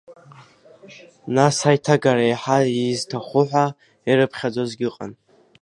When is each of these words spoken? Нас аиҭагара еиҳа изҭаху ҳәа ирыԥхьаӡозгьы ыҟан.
Нас 1.35 1.57
аиҭагара 1.69 2.23
еиҳа 2.27 2.57
изҭаху 2.89 3.43
ҳәа 3.49 3.65
ирыԥхьаӡозгьы 4.09 4.85
ыҟан. 4.89 5.11